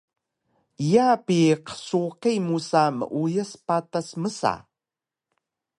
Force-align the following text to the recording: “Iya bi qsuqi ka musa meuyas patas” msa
“Iya 0.85 1.07
bi 1.25 1.39
qsuqi 1.65 2.15
ka 2.37 2.43
musa 2.47 2.83
meuyas 2.97 3.51
patas” 3.65 4.07
msa 4.21 4.53